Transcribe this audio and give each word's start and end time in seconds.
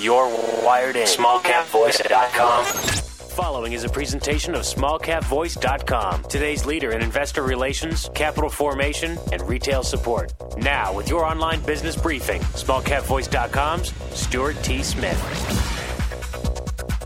You're 0.00 0.28
wired 0.64 0.96
in. 0.96 1.06
SmallCapVoice.com. 1.06 2.64
Following 2.64 3.74
is 3.74 3.84
a 3.84 3.88
presentation 3.88 4.56
of 4.56 4.62
smallcapvoice.com, 4.62 6.24
today's 6.24 6.66
leader 6.66 6.90
in 6.90 7.00
investor 7.00 7.42
relations, 7.42 8.10
capital 8.12 8.50
formation, 8.50 9.16
and 9.32 9.40
retail 9.48 9.84
support. 9.84 10.32
Now, 10.56 10.92
with 10.92 11.08
your 11.08 11.24
online 11.24 11.60
business 11.60 11.94
briefing, 11.94 12.40
smallcapvoice.com's 12.40 13.94
Stuart 14.16 14.56
T. 14.64 14.82
Smith. 14.82 15.64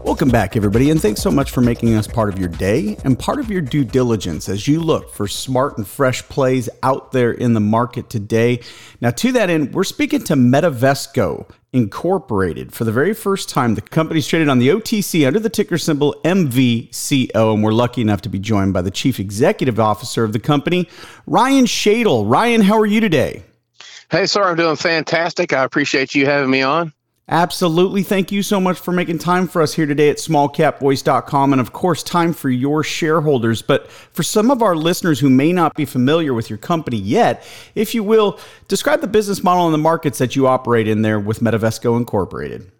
Welcome 0.02 0.30
back, 0.30 0.56
everybody, 0.56 0.90
and 0.90 0.98
thanks 0.98 1.20
so 1.20 1.30
much 1.30 1.50
for 1.50 1.60
making 1.60 1.94
us 1.94 2.06
part 2.06 2.32
of 2.32 2.38
your 2.38 2.48
day 2.48 2.96
and 3.04 3.18
part 3.18 3.38
of 3.38 3.50
your 3.50 3.60
due 3.60 3.84
diligence 3.84 4.48
as 4.48 4.66
you 4.66 4.80
look 4.80 5.12
for 5.12 5.28
smart 5.28 5.76
and 5.76 5.86
fresh 5.86 6.26
plays 6.28 6.70
out 6.82 7.12
there 7.12 7.32
in 7.32 7.52
the 7.52 7.60
market 7.60 8.08
today. 8.08 8.60
Now, 9.02 9.10
to 9.10 9.32
that 9.32 9.50
end, 9.50 9.74
we're 9.74 9.84
speaking 9.84 10.24
to 10.24 10.34
Metavesco 10.34 11.50
Incorporated 11.72 12.72
for 12.72 12.84
the 12.84 12.92
very 12.92 13.12
first 13.12 13.50
time. 13.50 13.74
The 13.74 13.82
company's 13.82 14.26
traded 14.26 14.48
on 14.48 14.58
the 14.58 14.68
OTC 14.68 15.26
under 15.26 15.38
the 15.38 15.50
ticker 15.50 15.76
symbol 15.76 16.14
MVCO, 16.24 17.52
and 17.54 17.62
we're 17.62 17.72
lucky 17.72 18.00
enough 18.00 18.22
to 18.22 18.30
be 18.30 18.38
joined 18.38 18.72
by 18.72 18.80
the 18.80 18.90
Chief 18.90 19.20
Executive 19.20 19.78
Officer 19.78 20.24
of 20.24 20.32
the 20.32 20.38
company, 20.38 20.88
Ryan 21.26 21.66
Schadel. 21.66 22.24
Ryan, 22.26 22.62
how 22.62 22.78
are 22.78 22.86
you 22.86 23.00
today? 23.00 23.44
Hey, 24.10 24.24
sir, 24.24 24.42
I'm 24.42 24.56
doing 24.56 24.76
fantastic. 24.76 25.52
I 25.52 25.62
appreciate 25.64 26.14
you 26.14 26.24
having 26.24 26.50
me 26.50 26.62
on. 26.62 26.94
Absolutely. 27.30 28.02
Thank 28.02 28.32
you 28.32 28.42
so 28.42 28.58
much 28.58 28.78
for 28.78 28.90
making 28.90 29.18
time 29.18 29.48
for 29.48 29.60
us 29.60 29.74
here 29.74 29.84
today 29.84 30.08
at 30.08 30.16
smallcapvoice.com 30.16 31.52
and, 31.52 31.60
of 31.60 31.74
course, 31.74 32.02
time 32.02 32.32
for 32.32 32.48
your 32.48 32.82
shareholders. 32.82 33.60
But 33.60 33.90
for 33.90 34.22
some 34.22 34.50
of 34.50 34.62
our 34.62 34.74
listeners 34.74 35.20
who 35.20 35.28
may 35.28 35.52
not 35.52 35.74
be 35.74 35.84
familiar 35.84 36.32
with 36.32 36.48
your 36.48 36.56
company 36.56 36.96
yet, 36.96 37.46
if 37.74 37.94
you 37.94 38.02
will, 38.02 38.40
describe 38.66 39.02
the 39.02 39.08
business 39.08 39.44
model 39.44 39.66
and 39.66 39.74
the 39.74 39.78
markets 39.78 40.16
that 40.18 40.36
you 40.36 40.46
operate 40.46 40.88
in 40.88 41.02
there 41.02 41.20
with 41.20 41.40
Metavesco 41.40 41.98
Incorporated. 41.98 42.72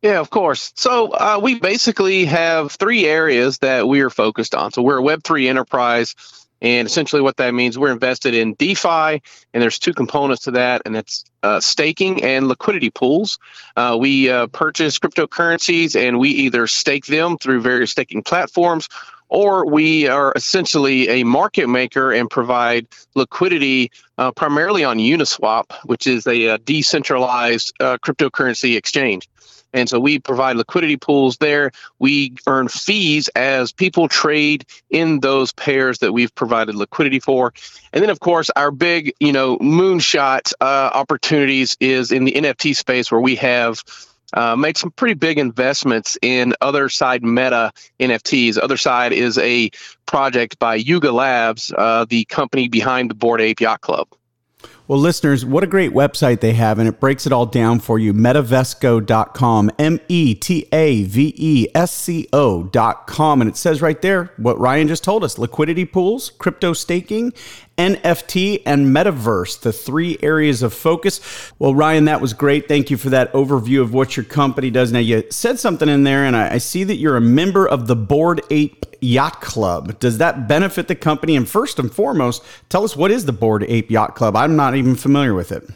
Yeah, 0.00 0.20
of 0.20 0.30
course. 0.30 0.72
So 0.76 1.10
uh, 1.10 1.40
we 1.42 1.58
basically 1.58 2.24
have 2.26 2.72
three 2.72 3.06
areas 3.06 3.58
that 3.58 3.88
we 3.88 4.00
are 4.00 4.10
focused 4.10 4.54
on. 4.54 4.72
So 4.72 4.82
we're 4.82 5.00
a 5.00 5.02
Web3 5.02 5.48
enterprise 5.48 6.14
and 6.62 6.86
essentially, 6.86 7.20
what 7.20 7.36
that 7.38 7.52
means, 7.52 7.76
we're 7.76 7.90
invested 7.90 8.34
in 8.34 8.54
DeFi, 8.54 9.20
and 9.52 9.62
there's 9.62 9.80
two 9.80 9.92
components 9.92 10.44
to 10.44 10.52
that, 10.52 10.82
and 10.86 10.96
it's 10.96 11.24
uh, 11.42 11.58
staking 11.58 12.22
and 12.22 12.46
liquidity 12.46 12.88
pools. 12.88 13.40
Uh, 13.76 13.98
we 14.00 14.30
uh, 14.30 14.46
purchase 14.46 15.00
cryptocurrencies, 15.00 16.00
and 16.00 16.20
we 16.20 16.30
either 16.30 16.68
stake 16.68 17.06
them 17.06 17.36
through 17.36 17.60
various 17.62 17.90
staking 17.90 18.22
platforms, 18.22 18.88
or 19.28 19.66
we 19.66 20.06
are 20.06 20.32
essentially 20.36 21.08
a 21.08 21.24
market 21.24 21.66
maker 21.66 22.12
and 22.12 22.30
provide 22.30 22.86
liquidity 23.16 23.90
uh, 24.18 24.30
primarily 24.30 24.84
on 24.84 24.98
Uniswap, 24.98 25.72
which 25.86 26.06
is 26.06 26.28
a, 26.28 26.44
a 26.44 26.58
decentralized 26.58 27.72
uh, 27.80 27.98
cryptocurrency 27.98 28.76
exchange. 28.76 29.28
And 29.72 29.88
so 29.88 29.98
we 29.98 30.18
provide 30.18 30.56
liquidity 30.56 30.96
pools 30.96 31.36
there. 31.38 31.72
We 31.98 32.34
earn 32.46 32.68
fees 32.68 33.28
as 33.28 33.72
people 33.72 34.08
trade 34.08 34.66
in 34.90 35.20
those 35.20 35.52
pairs 35.52 35.98
that 35.98 36.12
we've 36.12 36.34
provided 36.34 36.74
liquidity 36.74 37.20
for. 37.20 37.52
And 37.92 38.02
then, 38.02 38.10
of 38.10 38.20
course, 38.20 38.50
our 38.50 38.70
big, 38.70 39.14
you 39.20 39.32
know, 39.32 39.58
moonshot 39.58 40.52
uh, 40.60 40.90
opportunities 40.92 41.76
is 41.80 42.12
in 42.12 42.24
the 42.24 42.32
NFT 42.32 42.76
space 42.76 43.10
where 43.10 43.20
we 43.20 43.36
have 43.36 43.82
uh, 44.34 44.56
made 44.56 44.76
some 44.76 44.90
pretty 44.90 45.14
big 45.14 45.38
investments 45.38 46.16
in 46.22 46.54
Otherside 46.62 47.22
Meta 47.22 47.72
NFTs. 48.00 48.54
Otherside 48.54 49.12
is 49.12 49.38
a 49.38 49.70
project 50.06 50.58
by 50.58 50.76
Yuga 50.76 51.12
Labs, 51.12 51.72
uh, 51.76 52.06
the 52.08 52.24
company 52.24 52.68
behind 52.68 53.10
the 53.10 53.14
Bored 53.14 53.40
Ape 53.40 53.60
Yacht 53.60 53.80
Club. 53.80 54.08
Well, 54.92 55.00
listeners, 55.00 55.42
what 55.42 55.64
a 55.64 55.66
great 55.66 55.92
website 55.92 56.40
they 56.40 56.52
have, 56.52 56.78
and 56.78 56.86
it 56.86 57.00
breaks 57.00 57.24
it 57.24 57.32
all 57.32 57.46
down 57.46 57.80
for 57.80 57.98
you. 57.98 58.12
Metavesco.com, 58.12 59.70
M 59.78 59.98
E 60.06 60.34
T 60.34 60.68
A 60.70 61.04
V 61.04 61.32
E 61.34 61.66
S 61.74 61.94
C 61.94 62.28
O.com. 62.30 63.40
And 63.40 63.48
it 63.48 63.56
says 63.56 63.80
right 63.80 64.02
there 64.02 64.34
what 64.36 64.60
Ryan 64.60 64.88
just 64.88 65.02
told 65.02 65.24
us 65.24 65.38
liquidity 65.38 65.86
pools, 65.86 66.28
crypto 66.28 66.74
staking, 66.74 67.32
NFT, 67.82 68.62
and 68.64 68.86
metaverse, 68.86 69.60
the 69.60 69.72
three 69.72 70.16
areas 70.22 70.62
of 70.62 70.72
focus. 70.72 71.20
Well, 71.58 71.74
Ryan, 71.74 72.04
that 72.04 72.20
was 72.20 72.32
great. 72.32 72.68
Thank 72.68 72.90
you 72.90 72.96
for 72.96 73.10
that 73.10 73.32
overview 73.32 73.80
of 73.80 73.92
what 73.92 74.16
your 74.16 74.24
company 74.24 74.70
does. 74.70 74.92
Now, 74.92 75.00
you 75.00 75.24
said 75.30 75.58
something 75.58 75.88
in 75.88 76.04
there, 76.04 76.24
and 76.24 76.36
I, 76.36 76.54
I 76.54 76.58
see 76.58 76.84
that 76.84 76.96
you're 76.96 77.16
a 77.16 77.20
member 77.20 77.66
of 77.68 77.88
the 77.88 77.96
Bored 77.96 78.40
Ape 78.50 78.86
Yacht 79.00 79.40
Club. 79.40 79.98
Does 79.98 80.18
that 80.18 80.46
benefit 80.46 80.86
the 80.86 80.94
company? 80.94 81.34
And 81.34 81.48
first 81.48 81.80
and 81.80 81.92
foremost, 81.92 82.44
tell 82.68 82.84
us 82.84 82.96
what 82.96 83.10
is 83.10 83.26
the 83.26 83.32
Bored 83.32 83.64
Ape 83.64 83.90
Yacht 83.90 84.14
Club? 84.14 84.36
I'm 84.36 84.54
not 84.54 84.76
even 84.76 84.94
familiar 84.94 85.34
with 85.34 85.50
it. 85.50 85.68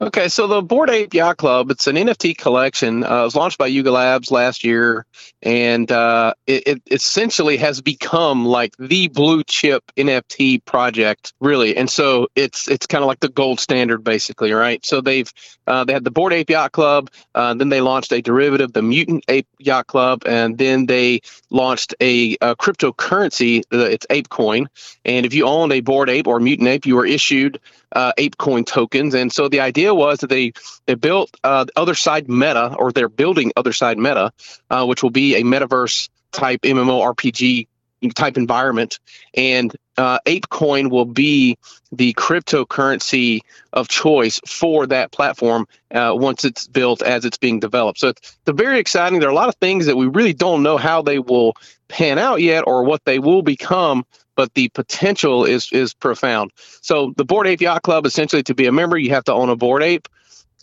Okay, 0.00 0.28
so 0.28 0.48
the 0.48 0.60
Bored 0.60 0.90
Ape 0.90 1.14
Yacht 1.14 1.36
Club, 1.36 1.70
it's 1.70 1.86
an 1.86 1.94
NFT 1.94 2.36
collection. 2.36 3.04
Uh, 3.04 3.20
it 3.20 3.24
was 3.24 3.36
launched 3.36 3.58
by 3.58 3.68
Yuga 3.68 3.92
Labs 3.92 4.32
last 4.32 4.64
year, 4.64 5.06
and 5.40 5.90
uh, 5.90 6.34
it, 6.48 6.66
it, 6.66 6.82
essentially 6.90 7.58
has 7.58 7.80
become 7.80 8.44
like 8.44 8.76
the 8.76 9.06
blue 9.06 9.44
chip 9.44 9.84
NFT 9.96 10.64
project, 10.64 11.32
really. 11.38 11.76
And 11.76 11.88
so 11.88 12.26
it's 12.34 12.66
it's 12.68 12.88
kind 12.88 13.04
of 13.04 13.08
like 13.08 13.20
the 13.20 13.28
gold 13.28 13.60
standard, 13.60 14.02
basically, 14.02 14.52
right? 14.52 14.84
So 14.84 15.00
they've 15.00 15.32
uh, 15.68 15.84
they 15.84 15.92
had 15.92 16.02
the 16.02 16.10
Bored 16.10 16.32
Ape 16.32 16.50
Yacht 16.50 16.72
Club, 16.72 17.08
uh, 17.36 17.54
then 17.54 17.68
they 17.68 17.80
launched 17.80 18.12
a 18.12 18.20
derivative, 18.20 18.72
the 18.72 18.82
Mutant 18.82 19.24
Ape 19.28 19.46
Yacht 19.60 19.86
Club, 19.86 20.24
and 20.26 20.58
then 20.58 20.86
they 20.86 21.20
launched 21.50 21.94
a, 22.00 22.36
a 22.40 22.56
cryptocurrency. 22.56 23.62
It's 23.70 24.06
ApeCoin, 24.06 24.66
and 25.04 25.24
if 25.24 25.34
you 25.34 25.46
owned 25.46 25.72
a 25.72 25.80
Bored 25.80 26.10
Ape 26.10 26.26
or 26.26 26.40
Mutant 26.40 26.68
Ape, 26.68 26.84
you 26.84 26.96
were 26.96 27.06
issued 27.06 27.60
uh, 27.94 28.12
ApeCoin 28.18 28.66
tokens. 28.66 29.14
And 29.14 29.32
so 29.32 29.48
the 29.48 29.60
idea 29.60 29.83
was 29.92 30.20
that 30.20 30.28
they 30.28 30.52
they 30.86 30.94
built 30.94 31.36
uh, 31.42 31.64
Otherside 31.76 32.28
Meta, 32.28 32.74
or 32.78 32.92
they're 32.92 33.08
building 33.08 33.52
Otherside 33.56 33.96
Meta, 33.96 34.32
uh, 34.70 34.86
which 34.86 35.02
will 35.02 35.10
be 35.10 35.34
a 35.34 35.42
metaverse 35.42 36.08
type 36.32 36.62
MMORPG 36.62 37.66
type 38.10 38.36
environment, 38.36 38.98
and 39.34 39.74
uh, 39.96 40.18
ApeCoin 40.26 40.90
will 40.90 41.04
be 41.04 41.58
the 41.92 42.12
cryptocurrency 42.14 43.40
of 43.72 43.88
choice 43.88 44.40
for 44.46 44.86
that 44.86 45.12
platform 45.12 45.66
uh, 45.92 46.12
once 46.14 46.44
it's 46.44 46.66
built 46.66 47.02
as 47.02 47.24
it's 47.24 47.38
being 47.38 47.60
developed. 47.60 48.00
So 48.00 48.08
it's, 48.08 48.36
it's 48.46 48.56
very 48.56 48.78
exciting. 48.78 49.20
There 49.20 49.28
are 49.28 49.32
a 49.32 49.36
lot 49.36 49.48
of 49.48 49.56
things 49.56 49.86
that 49.86 49.96
we 49.96 50.06
really 50.06 50.34
don't 50.34 50.62
know 50.62 50.76
how 50.76 51.02
they 51.02 51.18
will 51.18 51.54
pan 51.88 52.18
out 52.18 52.40
yet 52.40 52.64
or 52.66 52.84
what 52.84 53.04
they 53.04 53.18
will 53.18 53.42
become 53.42 54.04
but 54.36 54.52
the 54.54 54.68
potential 54.70 55.44
is 55.44 55.70
is 55.72 55.94
profound. 55.94 56.50
So 56.80 57.14
the 57.16 57.24
Bored 57.24 57.46
Ape 57.46 57.60
Yacht 57.60 57.82
Club, 57.82 58.06
essentially, 58.06 58.42
to 58.44 58.54
be 58.54 58.66
a 58.66 58.72
member, 58.72 58.98
you 58.98 59.10
have 59.10 59.24
to 59.24 59.32
own 59.32 59.48
a 59.48 59.56
Bored 59.56 59.82
Ape. 59.82 60.08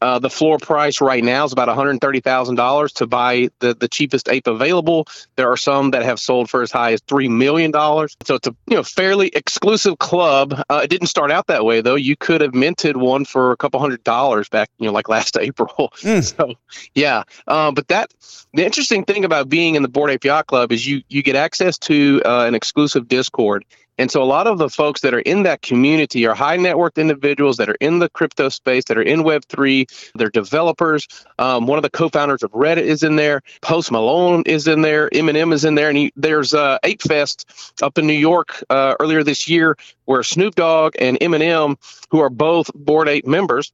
Uh, 0.01 0.19
the 0.19 0.29
floor 0.29 0.57
price 0.57 0.99
right 1.01 1.23
now 1.23 1.45
is 1.45 1.53
about 1.53 1.67
$130,000 1.67 2.93
to 2.93 3.07
buy 3.07 3.49
the, 3.59 3.73
the 3.73 3.87
cheapest 3.87 4.29
ape 4.29 4.47
available. 4.47 5.07
There 5.35 5.51
are 5.51 5.57
some 5.57 5.91
that 5.91 6.03
have 6.03 6.19
sold 6.19 6.49
for 6.49 6.61
as 6.61 6.71
high 6.71 6.93
as 6.93 7.01
$3 7.01 7.29
million. 7.29 7.71
So 7.73 8.35
it's 8.35 8.47
a 8.47 8.55
you 8.67 8.77
know 8.77 8.83
fairly 8.83 9.27
exclusive 9.27 9.99
club. 9.99 10.63
Uh, 10.69 10.81
it 10.83 10.89
didn't 10.89 11.07
start 11.07 11.31
out 11.31 11.47
that 11.47 11.65
way, 11.65 11.81
though. 11.81 11.95
You 11.95 12.15
could 12.15 12.41
have 12.41 12.53
minted 12.53 12.97
one 12.97 13.25
for 13.25 13.51
a 13.51 13.57
couple 13.57 13.79
hundred 13.79 14.03
dollars 14.03 14.49
back, 14.49 14.69
you 14.79 14.87
know, 14.87 14.91
like 14.91 15.09
last 15.09 15.37
April. 15.39 15.91
Mm. 16.01 16.21
So, 16.31 16.53
yeah. 16.93 17.23
Uh, 17.47 17.71
but 17.71 17.87
that 17.89 18.13
the 18.53 18.65
interesting 18.65 19.03
thing 19.03 19.25
about 19.25 19.49
being 19.49 19.75
in 19.75 19.81
the 19.81 19.89
Bored 19.89 20.11
Ape 20.11 20.23
Yacht 20.23 20.47
Club 20.47 20.71
is 20.71 20.85
you, 20.85 21.01
you 21.09 21.23
get 21.23 21.35
access 21.35 21.77
to 21.79 22.21
uh, 22.23 22.45
an 22.45 22.55
exclusive 22.55 23.07
Discord. 23.07 23.65
And 23.97 24.09
so 24.09 24.23
a 24.23 24.25
lot 24.25 24.47
of 24.47 24.57
the 24.57 24.69
folks 24.69 25.01
that 25.01 25.13
are 25.13 25.19
in 25.19 25.43
that 25.43 25.61
community 25.61 26.25
are 26.25 26.33
high 26.33 26.57
net 26.57 26.77
worth 26.77 26.97
individuals 26.97 27.57
that 27.57 27.69
are 27.69 27.77
in 27.79 27.99
the 27.99 28.09
crypto 28.09 28.49
space, 28.49 28.85
that 28.85 28.97
are 28.97 29.03
in 29.03 29.21
Web3. 29.21 30.11
They're 30.15 30.29
developers. 30.29 31.07
Um, 31.37 31.67
one 31.67 31.77
of 31.77 31.83
the 31.83 31.89
co-founders 31.89 32.43
of 32.43 32.51
Reddit 32.51 32.83
is 32.83 33.03
in 33.03 33.15
there. 33.15 33.41
Post 33.61 33.91
Malone 33.91 34.43
is 34.45 34.67
in 34.67 34.81
there. 34.81 35.09
Eminem 35.09 35.53
is 35.53 35.65
in 35.65 35.75
there. 35.75 35.89
And 35.89 35.97
he, 35.97 36.13
there's 36.15 36.53
uh, 36.53 36.79
Ape 36.83 37.01
Fest 37.01 37.73
up 37.81 37.97
in 37.97 38.07
New 38.07 38.13
York 38.13 38.63
uh, 38.69 38.95
earlier 38.99 39.23
this 39.23 39.47
year 39.47 39.77
where 40.05 40.23
Snoop 40.23 40.55
Dogg 40.55 40.95
and 40.99 41.19
Eminem, 41.19 41.77
who 42.09 42.19
are 42.19 42.29
both 42.29 42.71
Bored 42.73 43.07
Ape 43.07 43.27
members, 43.27 43.71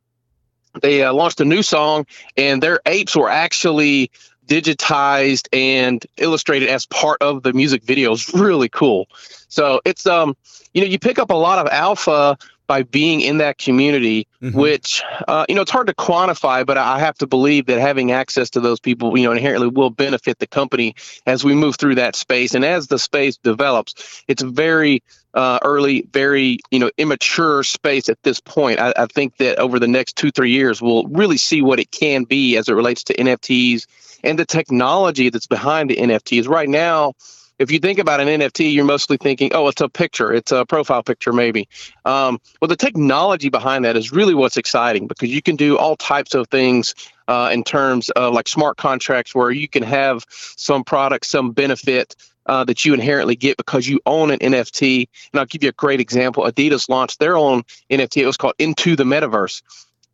they 0.82 1.04
uh, 1.04 1.14
launched 1.14 1.42
a 1.42 1.46
new 1.46 1.64
song 1.64 2.06
and 2.36 2.62
their 2.62 2.80
apes 2.86 3.16
were 3.16 3.30
actually 3.30 4.12
digitized 4.48 5.48
and 5.54 6.06
illustrated 6.18 6.70
as 6.70 6.86
part 6.86 7.22
of 7.22 7.44
the 7.44 7.54
music 7.54 7.84
video 7.84 8.14
is 8.14 8.34
really 8.34 8.70
cool. 8.70 9.08
So 9.50 9.82
it's 9.86 10.06
um 10.06 10.36
you 10.74 10.82
know 10.82 10.88
you 10.88 11.00
pick 11.00 11.20
up 11.20 11.30
a 11.30 11.36
lot 11.36 11.60
of 11.60 11.72
alpha 11.72 12.38
by 12.68 12.84
being 12.84 13.22
in 13.22 13.38
that 13.40 13.58
community, 13.58 14.28
mm-hmm. 14.42 14.58
which 14.58 15.02
uh, 15.28 15.46
you 15.50 15.56
know 15.56 15.62
it's 15.62 15.72
hard 15.72 15.88
to 15.88 15.96
quantify, 15.96 16.66
but 16.66 16.78
I 16.78 17.00
have 17.00 17.18
to 17.20 17.28
believe 17.28 17.66
that 17.68 17.80
having 17.80 18.12
access 18.12 18.50
to 18.52 18.60
those 18.60 18.80
people, 18.80 19.18
you 19.18 19.26
know, 19.26 19.32
inherently 19.32 19.68
will 19.68 19.90
benefit 19.90 20.40
the 20.40 20.48
company 20.48 20.96
as 21.26 21.44
we 21.44 21.56
move 21.56 21.78
through 21.78 21.96
that 21.96 22.16
space 22.16 22.54
and 22.54 22.64
as 22.64 22.88
the 22.88 23.00
space 23.00 23.38
develops. 23.38 24.24
It's 24.28 24.44
very 24.44 25.02
uh, 25.34 25.60
early, 25.64 26.08
very 26.12 26.60
you 26.72 26.80
know 26.80 26.92
immature 26.98 27.64
space 27.64 28.10
at 28.10 28.22
this 28.24 28.40
point. 28.40 28.80
I, 28.80 28.94
I 28.98 29.06
think 29.06 29.38
that 29.38 29.60
over 29.60 29.80
the 29.80 29.88
next 29.88 30.16
two 30.16 30.32
three 30.32 30.52
years, 30.52 30.82
we'll 30.82 31.06
really 31.08 31.38
see 31.38 31.62
what 31.62 31.80
it 31.80 31.92
can 31.92 32.26
be 32.26 32.58
as 32.58 32.68
it 32.70 32.74
relates 32.74 33.04
to 33.06 33.16
NFTs 33.16 33.86
and 34.24 34.38
the 34.38 34.46
technology 34.46 35.30
that's 35.30 35.48
behind 35.48 35.90
the 35.90 35.96
NFTs. 35.96 36.48
Right 36.48 36.70
now, 36.70 37.14
if 37.60 37.72
you 37.72 37.80
think 37.80 38.00
about 38.00 38.20
an 38.20 38.28
NFT, 38.28 38.74
you're 38.74 38.86
mostly 38.86 39.18
thinking, 39.18 39.52
oh, 39.54 39.68
it's 39.68 39.82
a 39.82 39.90
picture, 39.90 40.34
it's 40.34 40.52
a 40.52 40.66
profile 40.66 41.04
picture, 41.04 41.34
maybe. 41.34 41.68
Um, 42.06 42.40
well, 42.62 42.68
the 42.68 42.76
technology 42.76 43.50
behind 43.50 43.86
that 43.86 43.98
is 43.98 44.12
really 44.12 44.34
what's 44.34 44.58
exciting 44.58 45.08
because 45.08 45.30
you 45.30 45.42
can 45.42 45.56
do 45.56 45.78
all 45.78 45.96
types 45.96 46.36
of 46.36 46.48
things 46.50 46.94
uh, 47.28 47.50
in 47.52 47.64
terms 47.64 48.10
of 48.12 48.34
like 48.34 48.48
smart 48.48 48.78
contracts 48.78 49.34
where 49.34 49.52
you 49.52 49.68
can 49.68 49.84
have 49.84 50.26
some 50.30 50.84
product, 50.84 51.26
some 51.26 51.52
benefit 51.52 52.16
uh, 52.46 52.64
that 52.64 52.86
you 52.86 52.94
inherently 52.94 53.36
get 53.36 53.58
because 53.58 53.88
you 53.88 54.00
own 54.06 54.32
an 54.32 54.40
NFT. 54.40 55.08
And 55.34 55.40
I'll 55.40 55.46
give 55.46 55.64
you 55.64 55.70
a 55.70 55.74
great 55.74 56.00
example. 56.00 56.44
Adidas 56.44 56.90
launched 56.90 57.20
their 57.20 57.36
own 57.36 57.64
NFT. 57.90 58.22
It 58.22 58.26
was 58.26 58.38
called 58.38 58.54
Into 58.60 58.96
the 58.96 59.04
Metaverse. 59.04 59.62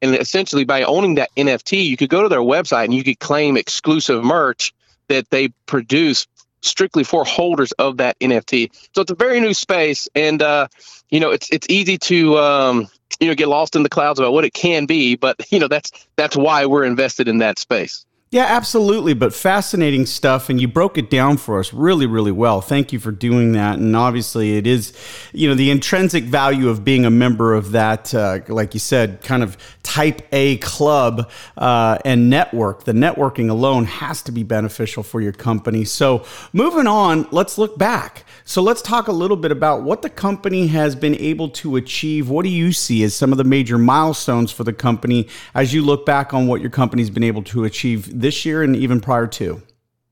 And 0.01 0.15
essentially, 0.15 0.65
by 0.65 0.83
owning 0.83 1.15
that 1.15 1.29
NFT, 1.37 1.85
you 1.85 1.95
could 1.95 2.09
go 2.09 2.23
to 2.23 2.29
their 2.29 2.39
website 2.39 2.85
and 2.85 2.93
you 2.93 3.03
could 3.03 3.19
claim 3.19 3.55
exclusive 3.55 4.23
merch 4.23 4.73
that 5.07 5.29
they 5.29 5.49
produce 5.65 6.27
strictly 6.63 7.03
for 7.03 7.23
holders 7.25 7.71
of 7.73 7.97
that 7.97 8.17
NFT. 8.19 8.71
So 8.95 9.01
it's 9.01 9.11
a 9.11 9.15
very 9.15 9.39
new 9.39 9.53
space, 9.53 10.07
and 10.15 10.41
uh, 10.41 10.67
you 11.09 11.19
know 11.19 11.31
it's 11.31 11.49
it's 11.51 11.67
easy 11.69 11.97
to 11.99 12.37
um, 12.39 12.87
you 13.19 13.27
know 13.27 13.35
get 13.35 13.47
lost 13.47 13.75
in 13.75 13.83
the 13.83 13.89
clouds 13.89 14.19
about 14.19 14.33
what 14.33 14.45
it 14.45 14.53
can 14.53 14.85
be, 14.85 15.15
but 15.15 15.35
you 15.51 15.59
know 15.59 15.67
that's 15.67 15.91
that's 16.15 16.35
why 16.35 16.65
we're 16.65 16.85
invested 16.85 17.27
in 17.27 17.39
that 17.39 17.59
space. 17.59 18.05
Yeah, 18.33 18.45
absolutely. 18.45 19.13
But 19.13 19.31
fascinating 19.31 20.07
stuff. 20.07 20.49
And 20.49 20.59
you 20.59 20.67
broke 20.67 20.97
it 20.97 21.11
down 21.11 21.37
for 21.37 21.59
us 21.59 21.71
really, 21.71 22.07
really 22.07 22.31
well. 22.31 22.61
Thank 22.61 22.91
you 22.91 22.97
for 22.97 23.11
doing 23.11 23.51
that. 23.51 23.77
And 23.77 23.95
obviously, 23.95 24.57
it 24.57 24.65
is, 24.65 24.91
you 25.33 25.47
know, 25.47 25.53
the 25.53 25.69
intrinsic 25.69 26.23
value 26.23 26.67
of 26.67 26.83
being 26.83 27.05
a 27.05 27.11
member 27.11 27.53
of 27.53 27.73
that, 27.73 28.11
uh, 28.15 28.39
like 28.47 28.73
you 28.73 28.79
said, 28.79 29.21
kind 29.21 29.43
of 29.43 29.55
type 29.93 30.21
A 30.31 30.57
club 30.57 31.29
uh, 31.57 31.97
and 32.03 32.29
network. 32.29 32.85
The 32.85 32.93
networking 32.93 33.49
alone 33.49 33.85
has 33.85 34.21
to 34.23 34.31
be 34.31 34.43
beneficial 34.43 35.03
for 35.03 35.21
your 35.21 35.33
company. 35.33 35.85
So, 35.85 36.25
moving 36.51 36.87
on, 36.87 37.27
let's 37.31 37.57
look 37.57 37.77
back. 37.77 38.23
So, 38.45 38.61
let's 38.61 38.81
talk 38.81 39.07
a 39.07 39.11
little 39.11 39.37
bit 39.37 39.51
about 39.51 39.83
what 39.83 40.01
the 40.01 40.09
company 40.09 40.67
has 40.67 40.95
been 40.95 41.15
able 41.15 41.49
to 41.49 41.75
achieve. 41.75 42.29
What 42.29 42.43
do 42.43 42.49
you 42.49 42.71
see 42.71 43.03
as 43.03 43.13
some 43.13 43.31
of 43.31 43.37
the 43.37 43.43
major 43.43 43.77
milestones 43.77 44.51
for 44.51 44.63
the 44.63 44.73
company 44.73 45.27
as 45.53 45.73
you 45.73 45.83
look 45.83 46.05
back 46.05 46.33
on 46.33 46.47
what 46.47 46.61
your 46.61 46.71
company's 46.71 47.09
been 47.09 47.23
able 47.23 47.43
to 47.43 47.65
achieve? 47.65 48.09
this 48.23 48.45
year 48.45 48.63
and 48.63 48.75
even 48.75 48.99
prior 48.99 49.27
to? 49.27 49.61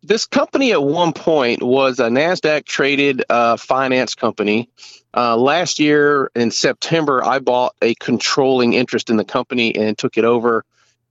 This 0.04 0.26
company 0.26 0.72
at 0.72 0.84
one 0.84 1.14
point 1.14 1.62
was 1.64 2.00
a 2.00 2.10
NASDAQ 2.10 2.66
traded 2.66 3.24
uh, 3.30 3.56
finance 3.56 4.16
company. 4.16 4.70
Uh, 5.16 5.36
last 5.36 5.80
year 5.80 6.32
in 6.36 6.52
September, 6.52 7.24
I 7.24 7.40
bought 7.40 7.76
a 7.82 7.96
controlling 7.96 8.74
interest 8.74 9.10
in 9.10 9.18
the 9.18 9.26
company 9.26 9.76
and 9.76 9.98
took 9.98 10.18
it 10.18 10.24
over. 10.26 10.64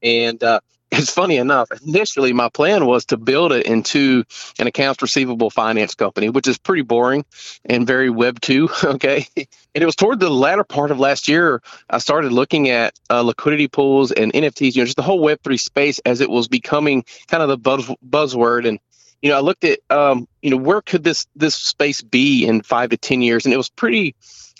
And 0.03 0.43
uh, 0.43 0.61
it's 0.93 1.11
funny 1.11 1.37
enough, 1.37 1.69
initially 1.87 2.33
my 2.33 2.49
plan 2.49 2.85
was 2.85 3.05
to 3.07 3.17
build 3.17 3.53
it 3.53 3.67
into 3.67 4.25
an 4.59 4.67
accounts 4.67 5.03
receivable 5.03 5.51
finance 5.51 5.95
company, 5.95 6.31
which 6.31 6.49
is 6.49 6.59
pretty 6.59 6.83
boring 6.83 7.25
and 7.65 7.87
very 7.87 8.11
web 8.11 8.41
two. 8.41 8.69
Okay. 8.83 9.27
And 9.37 9.83
it 9.83 9.87
was 9.87 9.95
toward 9.95 10.19
the 10.19 10.31
latter 10.31 10.65
part 10.65 10.91
of 10.91 10.99
last 10.99 11.29
year, 11.29 11.63
I 11.89 11.99
started 11.99 12.33
looking 12.33 12.71
at 12.71 12.99
uh, 13.09 13.23
liquidity 13.23 13.69
pools 13.69 14.11
and 14.11 14.33
NFTs, 14.33 14.75
you 14.75 14.83
know, 14.83 14.87
just 14.87 14.97
the 14.97 15.03
whole 15.03 15.21
web 15.21 15.39
three 15.45 15.59
space 15.59 16.01
as 16.01 16.21
it 16.21 16.29
was 16.29 16.49
becoming 16.49 17.05
kind 17.29 17.41
of 17.41 17.49
the 17.49 17.57
buzz, 17.57 17.87
buzzword. 18.05 18.67
And, 18.67 18.81
you 19.23 19.31
know, 19.31 19.37
I 19.37 19.41
looked 19.41 19.65
at, 19.65 19.81
um, 19.91 20.27
you 20.43 20.51
know, 20.51 20.57
where 20.57 20.81
could 20.81 21.05
this, 21.05 21.27
this 21.37 21.55
space 21.55 22.03
be 22.03 22.47
in 22.47 22.63
five 22.63 22.91
to 22.91 22.97
10 22.97 23.23
years? 23.23 23.45
And 23.45 23.53
it 23.53 23.59
was 23.59 23.69
pretty, 23.69 24.15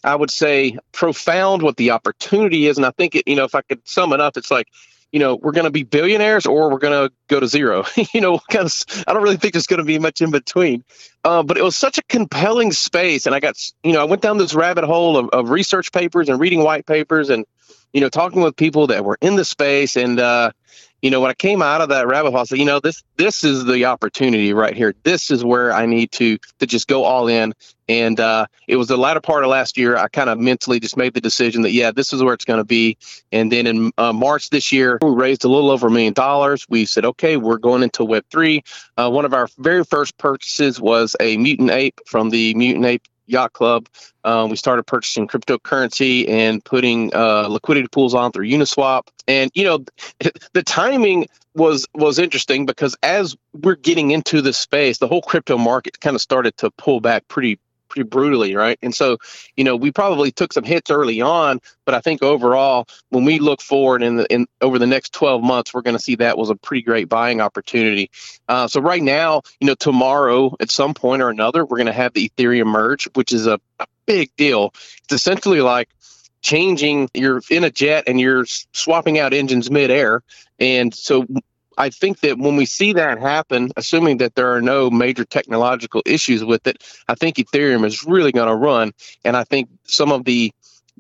I 0.05 0.15
would 0.15 0.31
say 0.31 0.79
profound 0.93 1.63
what 1.63 1.77
the 1.77 1.93
opportunity 1.93 2.67
is. 2.67 2.77
And 2.77 2.87
I 2.87 2.91
think 2.91 3.15
it, 3.15 3.27
you 3.27 3.37
know, 3.37 3.45
if 3.45 3.55
I 3.55 3.63
could 3.63 3.87
sum 3.89 4.13
it 4.13 4.21
up, 4.21 4.37
it's 4.37 4.51
like, 4.51 4.69
you 5.13 5.19
know, 5.19 5.35
we're 5.35 5.53
going 5.53 5.65
to 5.65 5.71
be 5.71 5.83
billionaires 5.83 6.47
or 6.47 6.71
we're 6.71 6.79
going 6.79 7.09
to 7.09 7.13
go 7.29 7.41
to 7.41 7.47
zero. 7.47 7.85
you 8.15 8.21
know, 8.21 8.39
kind 8.51 8.67
of, 8.67 9.05
I 9.07 9.13
don't 9.13 9.23
really 9.23 9.39
think 9.39 9.55
there's 9.55 9.67
going 9.67 9.79
to 9.79 9.85
be 9.85 9.99
much 9.99 10.21
in 10.21 10.31
between. 10.31 10.85
Uh, 11.25 11.43
but 11.43 11.57
it 11.57 11.65
was 11.65 11.77
such 11.77 11.99
a 11.99 12.03
compelling 12.09 12.73
space. 12.73 13.27
And 13.27 13.35
I 13.35 13.41
got, 13.41 13.57
you 13.83 13.93
know, 13.93 14.01
I 14.01 14.05
went 14.05 14.23
down 14.23 14.39
this 14.39 14.55
rabbit 14.55 14.85
hole 14.85 15.17
of, 15.17 15.31
of 15.31 15.51
research 15.51 15.91
papers 15.91 16.29
and 16.29 16.39
reading 16.39 16.63
white 16.63 16.87
papers 16.87 17.31
and, 17.31 17.45
you 17.93 18.01
know, 18.01 18.09
talking 18.09 18.41
with 18.41 18.57
people 18.57 18.89
that 18.89 19.05
were 19.05 19.19
in 19.21 19.37
the 19.37 19.45
space. 19.45 19.97
And, 19.97 20.21
uh, 20.21 20.53
you 21.03 21.11
know, 21.11 21.21
when 21.21 21.31
I 21.31 21.35
came 21.35 21.63
out 21.63 21.81
of 21.81 21.89
that 21.89 22.07
rabbit 22.07 22.31
hole, 22.31 22.41
I 22.41 22.45
said, 22.45 22.59
you 22.59 22.65
know, 22.65 22.81
this 22.81 23.03
this 23.17 23.45
is 23.45 23.65
the 23.65 23.87
opportunity 23.87 24.53
right 24.53 24.77
here. 24.77 24.95
This 25.03 25.31
is 25.31 25.45
where 25.45 25.73
I 25.73 25.87
need 25.87 26.13
to 26.13 26.39
to 26.59 26.67
just 26.67 26.89
go 26.89 27.05
all 27.05 27.29
in. 27.29 27.55
And 27.89 28.21
uh, 28.21 28.47
it 28.69 28.77
was 28.77 28.87
the 28.87 28.97
latter 28.97 29.21
part 29.21 29.43
of 29.43 29.51
last 29.51 29.77
year. 29.77 29.97
I 29.97 30.07
kind 30.07 30.31
of 30.31 30.39
mentally 30.39 30.79
just 30.79 30.97
made 30.97 31.13
the 31.13 31.21
decision 31.21 31.63
that 31.63 31.73
yeah, 31.73 31.91
this 31.91 32.13
is 32.13 32.23
where 32.23 32.35
it's 32.35 32.45
going 32.45 32.61
to 32.61 32.65
be. 32.65 32.99
And 33.33 33.51
then 33.51 33.67
in 33.67 33.93
uh, 33.99 34.13
March 34.13 34.51
this 34.51 34.71
year, 34.71 34.99
we 35.03 35.11
raised 35.11 35.45
a 35.45 35.49
little 35.49 35.71
over 35.71 35.89
a 35.89 35.91
million 35.91 36.13
dollars. 36.13 36.67
We 36.69 36.85
said, 36.85 37.05
okay, 37.05 37.37
we're 37.37 37.59
going 37.59 37.83
into 37.83 38.05
Web 38.05 38.25
three. 38.31 38.63
Uh, 38.97 39.11
one 39.11 39.25
of 39.25 39.35
our 39.35 39.49
very 39.59 39.85
first 39.85 40.19
purchases 40.19 40.81
was 40.81 41.17
a 41.19 41.37
mutant 41.37 41.71
ape 41.71 42.01
from 42.07 42.31
the 42.31 42.55
Mutant 42.55 42.85
Ape 42.85 43.03
Yacht 43.31 43.53
Club. 43.53 43.89
Um, 44.25 44.51
we 44.51 44.57
started 44.57 44.85
purchasing 44.85 45.29
cryptocurrency 45.29 46.29
and 46.29 46.65
putting 46.65 47.15
uh, 47.15 47.49
liquidity 47.49 47.89
pools 47.89 48.15
on 48.15 48.33
through 48.33 48.47
Uniswap. 48.47 49.03
And 49.27 49.51
you 49.55 49.65
know, 49.65 49.85
the 50.53 50.63
timing 50.63 51.29
was 51.55 51.87
was 51.95 52.19
interesting 52.19 52.67
because 52.67 52.97
as 53.03 53.37
we're 53.53 53.77
getting 53.77 54.11
into 54.11 54.43
this 54.43 54.59
space, 54.59 54.99
the 54.99 55.09
whole 55.09 55.23
crypto 55.23 55.59
market 55.59 56.01
kind 56.01 56.15
of 56.15 56.23
started 56.23 56.57
to 56.59 56.71
pull 56.73 57.01
back 57.01 57.27
pretty 57.29 57.59
pretty 57.91 58.09
brutally, 58.09 58.55
right? 58.55 58.79
And 58.81 58.95
so, 58.95 59.19
you 59.57 59.65
know, 59.65 59.77
we 59.77 59.93
probably 59.93 60.33
took 60.33 60.53
some 60.53 60.65
hits 60.65 60.91
early 60.91 61.21
on, 61.21 61.61
but 61.85 61.95
I 61.95 62.01
think 62.01 62.23
overall, 62.23 62.87
when 63.11 63.25
we 63.25 63.39
look 63.39 63.61
forward 63.61 64.03
in 64.03 64.17
the 64.17 64.33
in 64.33 64.47
over 64.61 64.79
the 64.79 64.87
next 64.87 65.13
12 65.13 65.43
months, 65.43 65.75
we're 65.75 65.83
going 65.83 65.97
to 65.97 66.03
see 66.03 66.15
that 66.17 66.39
was 66.39 66.49
a 66.49 66.55
pretty 66.55 66.83
great 66.83 67.09
buying 67.09 67.41
opportunity. 67.41 68.11
Uh, 68.49 68.69
so 68.69 68.81
right 68.81 69.03
now, 69.03 69.43
you 69.61 69.67
know, 69.67 69.75
tomorrow 69.75 70.57
at 70.61 70.71
some 70.71 70.95
point 70.95 71.21
or 71.21 71.29
another, 71.29 71.65
we're 71.65 71.77
going 71.77 71.87
to 71.87 71.93
have 71.93 72.15
the 72.15 72.31
Ethereum 72.31 72.67
merge, 72.67 73.09
which 73.15 73.33
is 73.33 73.47
a, 73.47 73.61
a 73.79 73.87
big 74.07 74.35
deal. 74.37 74.73
It's 75.05 75.13
essentially 75.13 75.61
like 75.61 75.89
changing 76.43 77.11
you're 77.13 77.43
in 77.51 77.65
a 77.65 77.71
jet 77.71 78.05
and 78.07 78.19
you're 78.19 78.47
swapping 78.47 79.19
out 79.19 79.35
engines 79.35 79.71
midair 79.71 80.23
and 80.59 80.95
so 80.95 81.27
I 81.81 81.89
think 81.89 82.21
that 82.21 82.37
when 82.37 82.57
we 82.57 82.67
see 82.67 82.93
that 82.93 83.19
happen, 83.19 83.71
assuming 83.75 84.19
that 84.19 84.35
there 84.35 84.55
are 84.55 84.61
no 84.61 84.91
major 84.91 85.25
technological 85.25 86.03
issues 86.05 86.45
with 86.45 86.67
it, 86.67 86.85
I 87.09 87.15
think 87.15 87.37
Ethereum 87.37 87.87
is 87.87 88.05
really 88.05 88.33
going 88.33 88.49
to 88.49 88.55
run. 88.55 88.93
And 89.25 89.35
I 89.35 89.45
think 89.45 89.71
some 89.85 90.13
of 90.13 90.25
the 90.25 90.53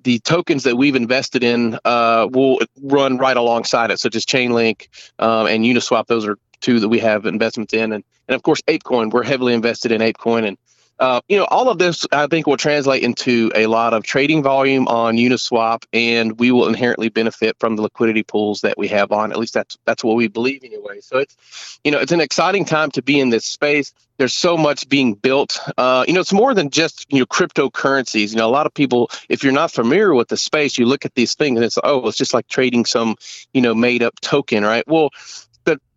the 0.02 0.18
tokens 0.20 0.62
that 0.62 0.76
we've 0.76 0.96
invested 0.96 1.44
in 1.44 1.78
uh, 1.84 2.26
will 2.30 2.60
run 2.82 3.18
right 3.18 3.36
alongside 3.36 3.90
it, 3.90 4.00
such 4.00 4.16
as 4.16 4.24
Chainlink 4.24 4.88
um, 5.18 5.46
and 5.46 5.62
Uniswap. 5.62 6.06
Those 6.06 6.26
are 6.26 6.38
two 6.60 6.80
that 6.80 6.88
we 6.88 6.98
have 7.00 7.26
investments 7.26 7.74
in, 7.74 7.92
and 7.92 8.02
and 8.26 8.34
of 8.34 8.42
course 8.42 8.62
ApeCoin. 8.62 9.12
We're 9.12 9.22
heavily 9.22 9.52
invested 9.52 9.92
in 9.92 10.00
ApeCoin, 10.00 10.46
and 10.48 10.56
uh, 11.00 11.22
you 11.28 11.38
know, 11.38 11.46
all 11.46 11.70
of 11.70 11.78
this 11.78 12.06
I 12.12 12.26
think 12.26 12.46
will 12.46 12.58
translate 12.58 13.02
into 13.02 13.50
a 13.54 13.66
lot 13.66 13.94
of 13.94 14.04
trading 14.04 14.42
volume 14.42 14.86
on 14.86 15.16
Uniswap, 15.16 15.84
and 15.94 16.38
we 16.38 16.52
will 16.52 16.68
inherently 16.68 17.08
benefit 17.08 17.56
from 17.58 17.76
the 17.76 17.82
liquidity 17.82 18.22
pools 18.22 18.60
that 18.60 18.76
we 18.76 18.88
have 18.88 19.10
on. 19.10 19.32
At 19.32 19.38
least 19.38 19.54
that's 19.54 19.78
that's 19.86 20.04
what 20.04 20.16
we 20.16 20.28
believe 20.28 20.62
anyway. 20.62 21.00
So 21.00 21.18
it's, 21.18 21.80
you 21.82 21.90
know, 21.90 21.98
it's 21.98 22.12
an 22.12 22.20
exciting 22.20 22.66
time 22.66 22.90
to 22.92 23.02
be 23.02 23.18
in 23.18 23.30
this 23.30 23.46
space. 23.46 23.94
There's 24.18 24.34
so 24.34 24.58
much 24.58 24.90
being 24.90 25.14
built. 25.14 25.58
Uh, 25.78 26.04
you 26.06 26.12
know, 26.12 26.20
it's 26.20 26.34
more 26.34 26.52
than 26.52 26.68
just 26.68 27.06
you 27.08 27.20
know 27.20 27.26
cryptocurrencies. 27.26 28.32
You 28.32 28.36
know, 28.36 28.46
a 28.46 28.52
lot 28.52 28.66
of 28.66 28.74
people, 28.74 29.10
if 29.30 29.42
you're 29.42 29.54
not 29.54 29.70
familiar 29.72 30.14
with 30.14 30.28
the 30.28 30.36
space, 30.36 30.76
you 30.76 30.84
look 30.84 31.06
at 31.06 31.14
these 31.14 31.34
things 31.34 31.56
and 31.56 31.64
it's 31.64 31.78
oh, 31.82 32.06
it's 32.08 32.18
just 32.18 32.34
like 32.34 32.46
trading 32.46 32.84
some 32.84 33.16
you 33.54 33.62
know 33.62 33.74
made 33.74 34.02
up 34.02 34.20
token, 34.20 34.64
right? 34.64 34.86
Well, 34.86 35.08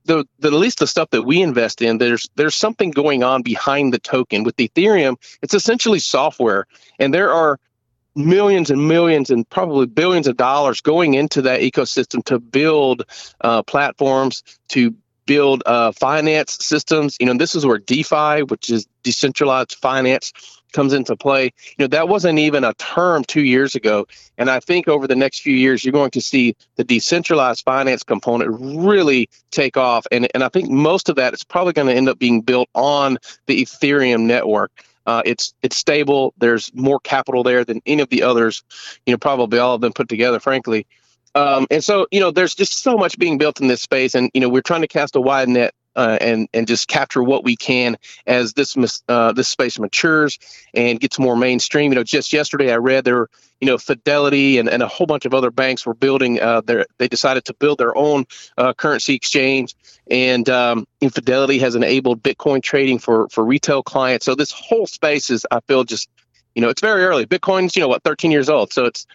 the, 0.06 0.26
the 0.40 0.52
least 0.52 0.80
the 0.80 0.88
stuff 0.88 1.10
that 1.12 1.24
we 1.24 1.42
invest 1.42 1.82
in, 1.82 1.98
there's 1.98 2.30
there's 2.36 2.56
something 2.56 2.92
going 2.92 3.24
on 3.24 3.42
behind 3.42 3.94
the 3.94 4.00
token. 4.00 4.44
With 4.44 4.58
Ethereum, 4.58 5.16
it's 5.42 5.54
essentially 5.54 6.00
software, 6.00 6.68
and 7.00 7.14
there 7.14 7.32
are 7.32 7.60
millions 8.16 8.70
and 8.70 8.88
millions 8.88 9.30
and 9.30 9.50
probably 9.50 9.88
billions 9.88 10.28
of 10.28 10.38
dollars 10.38 10.82
going 10.82 11.16
into 11.16 11.42
that 11.42 11.62
ecosystem 11.62 12.24
to 12.26 12.40
build 12.40 13.04
uh, 13.42 13.64
platforms 13.64 14.44
to 14.70 14.96
build 15.26 15.64
uh, 15.66 15.92
finance 15.92 16.58
systems. 16.62 17.18
You 17.20 17.28
know, 17.28 17.34
this 17.36 17.56
is 17.56 17.66
where 17.66 17.80
DeFi, 17.80 18.44
which 18.44 18.70
is 18.70 18.88
decentralized 19.04 19.76
finance, 19.76 20.34
comes 20.74 20.92
into 20.94 21.16
play. 21.16 21.46
You 21.46 21.84
know, 21.84 21.88
that 21.88 22.10
wasn't 22.10 22.40
even 22.40 22.64
a 22.64 22.74
term 22.74 23.24
two 23.24 23.44
years 23.44 23.76
ago. 23.76 24.08
And 24.38 24.50
I 24.50 24.60
think 24.60 24.88
over 24.88 25.08
the 25.08 25.16
next 25.16 25.42
few 25.42 25.56
years, 25.56 25.86
you're 25.86 25.94
going 25.94 26.12
to 26.12 26.22
see 26.22 26.56
the 26.76 26.84
decentralized 26.84 27.64
finance 27.64 28.04
component 28.04 28.50
really 28.60 29.30
take 29.52 29.78
off. 29.78 30.06
And, 30.12 30.28
and 30.34 30.44
I 30.44 30.50
think 30.50 30.70
most 30.70 31.10
of 31.10 31.16
that 31.16 31.34
is 31.34 31.44
probably 31.44 31.74
going 31.74 31.88
to 31.88 31.94
end 31.94 32.10
up 32.10 32.20
being 32.20 32.42
built 32.42 32.70
on 32.74 33.18
the 33.46 33.62
Ethereum 33.62 34.22
network. 34.22 34.72
Uh, 35.06 35.22
it's 35.26 35.54
it's 35.62 35.76
stable. 35.76 36.34
There's 36.38 36.74
more 36.74 37.00
capital 37.00 37.44
there 37.44 37.66
than 37.66 37.82
any 37.86 38.02
of 38.02 38.10
the 38.10 38.24
others. 38.24 38.64
You 39.06 39.14
know, 39.14 39.18
probably 39.18 39.60
all 39.60 39.76
of 39.76 39.82
them 39.82 39.92
put 39.92 40.08
together, 40.08 40.40
frankly. 40.40 40.88
Um, 41.36 41.68
and 41.72 41.84
so, 41.84 42.08
you 42.12 42.20
know, 42.20 42.32
there's 42.32 42.56
just 42.56 42.84
so 42.84 42.96
much 42.96 43.18
being 43.18 43.38
built 43.38 43.60
in 43.62 43.68
this 43.68 43.82
space, 43.82 44.16
and 44.16 44.30
you 44.34 44.42
know, 44.42 44.50
we're 44.50 44.62
trying 44.62 44.82
to 44.82 44.88
cast 44.88 45.16
a 45.16 45.22
wide 45.22 45.50
net 45.50 45.74
uh, 45.96 46.18
and 46.22 46.48
and 46.54 46.68
just 46.68 46.88
capture 46.88 47.24
what 47.24 47.44
we 47.44 47.56
can 47.56 47.98
as 48.26 48.54
this 48.54 48.76
uh, 49.08 49.32
this 49.34 49.48
space 49.48 49.80
matures 49.80 50.40
and 50.74 51.00
gets 51.00 51.20
more 51.20 51.36
mainstream. 51.36 51.92
You 51.92 51.96
know, 51.96 52.04
just 52.04 52.34
yesterday 52.34 52.72
I 52.72 52.78
read 52.78 53.06
there, 53.06 53.28
you 53.62 53.68
know, 53.68 53.78
Fidelity 53.78 54.58
and, 54.58 54.70
and 54.70 54.82
a 54.82 54.88
whole 54.88 55.08
bunch 55.08 55.26
of 55.26 55.34
other 55.34 55.52
banks 55.52 55.86
were 55.86 55.94
building. 55.94 56.42
Uh, 56.42 56.62
their 56.62 56.86
they 56.98 57.08
decided 57.08 57.46
to 57.46 57.54
build 57.54 57.78
their 57.78 57.96
own 57.98 58.26
uh, 58.58 58.74
currency 58.74 59.14
exchange, 59.14 59.76
and 60.10 60.50
um, 60.50 60.88
has 61.02 61.76
enabled 61.76 62.24
Bitcoin 62.24 62.62
trading 62.62 63.00
for 63.00 63.28
for 63.30 63.44
retail 63.44 63.84
clients. 63.84 64.26
So 64.26 64.36
this 64.36 64.52
whole 64.52 64.88
space 64.88 65.30
is, 65.30 65.46
I 65.52 65.60
feel, 65.62 65.84
just 65.84 66.10
you 66.56 66.62
know, 66.62 66.70
it's 66.70 66.82
very 66.82 67.04
early. 67.04 67.26
Bitcoin's 67.26 67.76
you 67.76 67.82
know 67.82 67.88
what, 67.88 68.04
13 68.04 68.32
years 68.32 68.50
old, 68.50 68.74
so 68.74 68.86
it's 68.86 69.06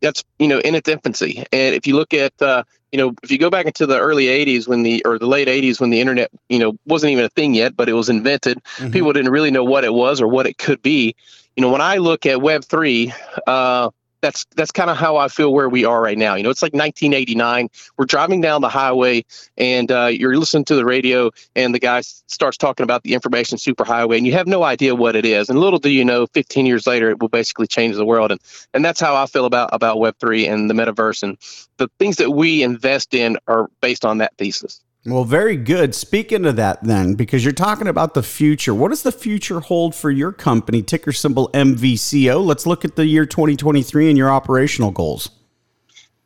that's 0.00 0.24
you 0.38 0.48
know 0.48 0.58
in 0.58 0.74
its 0.74 0.88
infancy. 0.88 1.44
And 1.52 1.74
if 1.74 1.86
you 1.86 1.96
look 1.96 2.14
at 2.14 2.40
uh, 2.40 2.64
you 2.92 2.98
know 2.98 3.14
if 3.22 3.30
you 3.30 3.38
go 3.38 3.50
back 3.50 3.66
into 3.66 3.86
the 3.86 3.98
early 3.98 4.26
80s 4.26 4.68
when 4.68 4.82
the 4.82 5.02
or 5.04 5.18
the 5.18 5.26
late 5.26 5.48
80s 5.48 5.80
when 5.80 5.90
the 5.90 6.00
internet 6.00 6.30
you 6.48 6.58
know 6.58 6.76
wasn't 6.86 7.12
even 7.12 7.24
a 7.24 7.30
thing 7.30 7.54
yet, 7.54 7.76
but 7.76 7.88
it 7.88 7.94
was 7.94 8.08
invented. 8.08 8.62
Mm-hmm. 8.76 8.90
People 8.90 9.12
didn't 9.12 9.32
really 9.32 9.50
know 9.50 9.64
what 9.64 9.84
it 9.84 9.92
was 9.92 10.20
or 10.20 10.28
what 10.28 10.46
it 10.46 10.58
could 10.58 10.82
be. 10.82 11.14
You 11.56 11.62
know 11.62 11.70
when 11.70 11.80
I 11.80 11.96
look 11.96 12.26
at 12.26 12.40
Web 12.40 12.64
three. 12.64 13.12
Uh, 13.46 13.90
that's 14.26 14.44
that's 14.56 14.72
kind 14.72 14.90
of 14.90 14.96
how 14.96 15.16
I 15.16 15.28
feel 15.28 15.52
where 15.52 15.68
we 15.68 15.84
are 15.84 16.02
right 16.02 16.18
now. 16.18 16.34
You 16.34 16.42
know, 16.42 16.50
it's 16.50 16.62
like 16.62 16.72
1989. 16.72 17.70
We're 17.96 18.06
driving 18.06 18.40
down 18.40 18.60
the 18.60 18.68
highway, 18.68 19.24
and 19.56 19.90
uh, 19.92 20.06
you're 20.06 20.36
listening 20.36 20.64
to 20.64 20.74
the 20.74 20.84
radio, 20.84 21.30
and 21.54 21.72
the 21.72 21.78
guy 21.78 22.00
starts 22.00 22.56
talking 22.56 22.82
about 22.82 23.04
the 23.04 23.14
information 23.14 23.56
superhighway, 23.56 24.16
and 24.16 24.26
you 24.26 24.32
have 24.32 24.48
no 24.48 24.64
idea 24.64 24.96
what 24.96 25.14
it 25.14 25.24
is. 25.24 25.48
And 25.48 25.60
little 25.60 25.78
do 25.78 25.90
you 25.90 26.04
know, 26.04 26.26
15 26.26 26.66
years 26.66 26.88
later, 26.88 27.08
it 27.10 27.20
will 27.20 27.28
basically 27.28 27.68
change 27.68 27.94
the 27.94 28.04
world. 28.04 28.32
And 28.32 28.40
and 28.74 28.84
that's 28.84 28.98
how 29.00 29.14
I 29.14 29.26
feel 29.26 29.44
about 29.44 29.70
about 29.72 30.00
Web 30.00 30.16
three 30.18 30.48
and 30.48 30.68
the 30.68 30.74
metaverse, 30.74 31.22
and 31.22 31.38
the 31.76 31.88
things 32.00 32.16
that 32.16 32.30
we 32.30 32.64
invest 32.64 33.14
in 33.14 33.38
are 33.46 33.68
based 33.80 34.04
on 34.04 34.18
that 34.18 34.36
thesis. 34.38 34.82
Well, 35.06 35.22
very 35.22 35.56
good. 35.56 35.94
Speaking 35.94 36.44
of 36.46 36.56
that, 36.56 36.82
then, 36.82 37.14
because 37.14 37.44
you're 37.44 37.52
talking 37.52 37.86
about 37.86 38.14
the 38.14 38.24
future, 38.24 38.74
what 38.74 38.88
does 38.88 39.04
the 39.04 39.12
future 39.12 39.60
hold 39.60 39.94
for 39.94 40.10
your 40.10 40.32
company, 40.32 40.82
ticker 40.82 41.12
symbol 41.12 41.48
MVCO? 41.54 42.44
Let's 42.44 42.66
look 42.66 42.84
at 42.84 42.96
the 42.96 43.06
year 43.06 43.24
2023 43.24 44.08
and 44.08 44.18
your 44.18 44.30
operational 44.30 44.90
goals. 44.90 45.30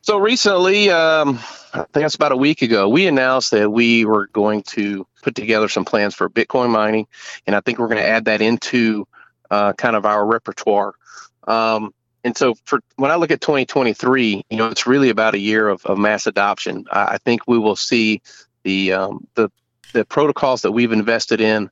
So, 0.01 0.17
recently, 0.17 0.89
um, 0.89 1.39
I 1.75 1.79
think 1.79 1.93
that's 1.93 2.15
about 2.15 2.33
a 2.33 2.37
week 2.39 2.63
ago, 2.63 2.89
we 2.89 3.07
announced 3.07 3.51
that 3.51 3.71
we 3.71 4.07
were 4.07 4.29
going 4.29 4.63
to 4.69 5.07
put 5.23 5.35
together 5.35 5.69
some 5.69 5.85
plans 5.85 6.15
for 6.15 6.31
Bitcoin 6.31 6.71
mining, 6.71 7.07
and 7.47 7.55
I 7.55 7.61
think 7.61 7.79
we're 7.79 7.89
going 7.89 7.99
to 7.99 8.09
add 8.09 8.25
that 8.25 8.41
into 8.41 9.07
uh, 9.51 9.75
kind 9.75 9.95
of 9.95 10.07
our 10.07 10.25
repertoire. 10.25 10.95
Um, 11.47 11.93
and 12.25 12.35
so 12.35 12.55
for 12.65 12.81
when 12.97 13.11
I 13.11 13.17
look 13.17 13.31
at 13.31 13.43
2023, 13.43 14.45
you 14.49 14.57
know, 14.57 14.69
it's 14.69 14.87
really 14.87 15.11
about 15.11 15.35
a 15.35 15.39
year 15.39 15.69
of, 15.69 15.85
of 15.85 15.99
mass 15.99 16.27
adoption. 16.27 16.87
I, 16.91 17.03
I 17.03 17.19
think 17.19 17.47
we 17.47 17.59
will 17.59 17.77
see 17.77 18.23
the 18.63 18.93
um, 18.93 19.27
the 19.35 19.51
the 19.93 20.05
protocols 20.05 20.63
that 20.63 20.73
we've 20.73 20.93
invested 20.93 21.41
in 21.41 21.71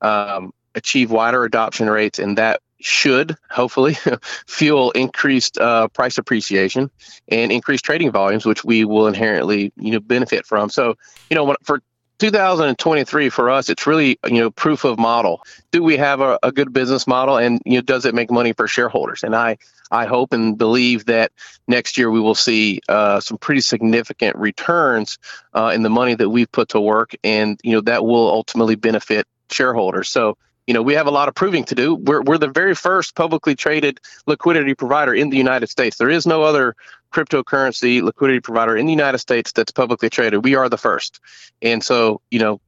um, 0.00 0.52
achieve 0.74 1.10
wider 1.10 1.44
adoption 1.44 1.88
rates, 1.88 2.18
and 2.18 2.38
that 2.38 2.60
should 2.80 3.36
hopefully 3.50 3.96
fuel 4.46 4.90
increased 4.92 5.58
uh, 5.58 5.88
price 5.88 6.18
appreciation 6.18 6.90
and 7.28 7.52
increased 7.52 7.84
trading 7.84 8.10
volumes, 8.10 8.44
which 8.44 8.64
we 8.64 8.84
will 8.84 9.06
inherently 9.06 9.72
you 9.76 9.92
know 9.92 10.00
benefit 10.00 10.46
from. 10.46 10.68
So 10.70 10.96
you 11.30 11.36
know 11.36 11.54
for 11.62 11.82
2023 12.18 13.30
for 13.30 13.50
us, 13.50 13.68
it's 13.68 13.86
really 13.86 14.18
you 14.26 14.40
know 14.40 14.50
proof 14.50 14.84
of 14.84 14.98
model. 14.98 15.42
Do 15.70 15.82
we 15.82 15.96
have 15.96 16.20
a, 16.20 16.38
a, 16.42 16.52
good 16.52 16.72
business 16.72 17.06
model, 17.06 17.36
and 17.36 17.60
you 17.64 17.74
know 17.74 17.82
does 17.82 18.04
it 18.04 18.14
make 18.14 18.30
money 18.30 18.52
for 18.52 18.68
shareholders? 18.68 19.24
And 19.24 19.34
I 19.34 19.58
I 19.92 20.06
hope 20.06 20.32
and 20.32 20.58
believe 20.58 21.04
that 21.06 21.30
next 21.68 21.98
year 21.98 22.10
we 22.10 22.20
will 22.20 22.34
see 22.34 22.80
uh, 22.88 23.20
some 23.20 23.38
pretty 23.38 23.60
significant 23.60 24.36
returns 24.36 25.18
uh, 25.54 25.70
in 25.74 25.82
the 25.82 25.90
money 25.90 26.14
that 26.14 26.30
we've 26.30 26.50
put 26.50 26.70
to 26.70 26.80
work, 26.80 27.14
and 27.22 27.60
you 27.62 27.72
know 27.72 27.82
that 27.82 28.04
will 28.04 28.28
ultimately 28.28 28.74
benefit 28.74 29.26
shareholders. 29.50 30.08
So 30.08 30.36
you 30.66 30.74
know, 30.74 30.82
we 30.82 30.94
have 30.94 31.06
a 31.06 31.10
lot 31.10 31.28
of 31.28 31.34
proving 31.34 31.64
to 31.64 31.74
do. 31.74 31.96
We're, 31.96 32.22
we're 32.22 32.38
the 32.38 32.48
very 32.48 32.74
first 32.74 33.16
publicly 33.16 33.54
traded 33.54 33.98
liquidity 34.26 34.74
provider 34.74 35.12
in 35.12 35.30
the 35.30 35.36
United 35.36 35.68
States. 35.68 35.96
There 35.96 36.08
is 36.08 36.26
no 36.26 36.42
other 36.42 36.76
cryptocurrency 37.12 38.00
liquidity 38.00 38.40
provider 38.40 38.76
in 38.76 38.86
the 38.86 38.92
United 38.92 39.18
States 39.18 39.52
that's 39.52 39.72
publicly 39.72 40.08
traded. 40.08 40.44
We 40.44 40.54
are 40.54 40.68
the 40.68 40.78
first. 40.78 41.20
And 41.60 41.82
so, 41.82 42.20
you 42.30 42.38
know, 42.38 42.60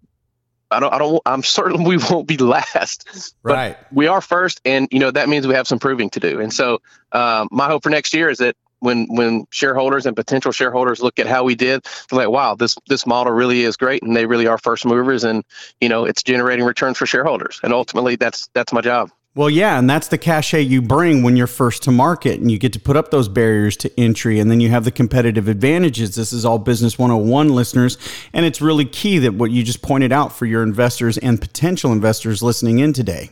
I 0.74 0.80
don't, 0.80 0.92
I 0.92 0.98
don't, 0.98 1.22
I'm 1.26 1.42
certain 1.42 1.84
we 1.84 1.96
won't 1.96 2.26
be 2.26 2.36
last. 2.38 3.34
Right. 3.42 3.76
we 3.92 4.06
are 4.06 4.20
first. 4.20 4.60
And, 4.64 4.88
you 4.90 4.98
know, 4.98 5.10
that 5.10 5.28
means 5.28 5.46
we 5.46 5.54
have 5.54 5.68
some 5.68 5.78
proving 5.78 6.10
to 6.10 6.20
do. 6.20 6.40
And 6.40 6.52
so, 6.52 6.80
um, 7.12 7.48
my 7.50 7.66
hope 7.66 7.82
for 7.82 7.90
next 7.90 8.12
year 8.12 8.28
is 8.28 8.38
that 8.38 8.56
when 8.80 9.06
when 9.06 9.46
shareholders 9.50 10.04
and 10.06 10.14
potential 10.14 10.52
shareholders 10.52 11.00
look 11.00 11.18
at 11.18 11.26
how 11.26 11.42
we 11.42 11.54
did, 11.54 11.84
they're 12.10 12.18
like, 12.18 12.28
wow, 12.28 12.54
this 12.54 12.76
this 12.86 13.06
model 13.06 13.32
really 13.32 13.62
is 13.62 13.76
great, 13.76 14.02
and 14.02 14.14
they 14.14 14.26
really 14.26 14.46
are 14.46 14.58
first 14.58 14.84
movers, 14.84 15.24
and 15.24 15.42
you 15.80 15.88
know, 15.88 16.04
it's 16.04 16.22
generating 16.22 16.64
returns 16.64 16.98
for 16.98 17.06
shareholders, 17.06 17.60
and 17.62 17.72
ultimately, 17.72 18.16
that's 18.16 18.48
that's 18.52 18.72
my 18.72 18.82
job. 18.82 19.10
Well, 19.36 19.50
yeah, 19.50 19.80
and 19.80 19.90
that's 19.90 20.06
the 20.06 20.16
cachet 20.16 20.60
you 20.60 20.80
bring 20.80 21.24
when 21.24 21.34
you're 21.34 21.48
first 21.48 21.82
to 21.82 21.90
market 21.90 22.38
and 22.38 22.52
you 22.52 22.56
get 22.56 22.72
to 22.74 22.78
put 22.78 22.96
up 22.96 23.10
those 23.10 23.26
barriers 23.26 23.76
to 23.78 23.90
entry 24.00 24.38
and 24.38 24.48
then 24.48 24.60
you 24.60 24.68
have 24.68 24.84
the 24.84 24.92
competitive 24.92 25.48
advantages. 25.48 26.14
This 26.14 26.32
is 26.32 26.44
all 26.44 26.60
Business 26.60 27.00
101 27.00 27.48
listeners, 27.48 27.98
and 28.32 28.46
it's 28.46 28.60
really 28.60 28.84
key 28.84 29.18
that 29.18 29.34
what 29.34 29.50
you 29.50 29.64
just 29.64 29.82
pointed 29.82 30.12
out 30.12 30.30
for 30.30 30.46
your 30.46 30.62
investors 30.62 31.18
and 31.18 31.40
potential 31.40 31.90
investors 31.90 32.44
listening 32.44 32.78
in 32.78 32.92
today. 32.92 33.30